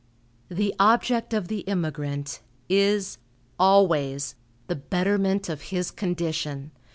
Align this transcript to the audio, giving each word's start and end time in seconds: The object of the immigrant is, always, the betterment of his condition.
The 0.49 0.73
object 0.79 1.31
of 1.31 1.47
the 1.47 1.59
immigrant 1.67 2.41
is, 2.67 3.19
always, 3.59 4.33
the 4.65 4.75
betterment 4.75 5.47
of 5.47 5.61
his 5.69 5.91
condition. 5.91 6.71